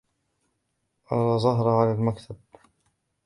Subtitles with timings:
[1.11, 2.35] أرى زهرة على المكتب.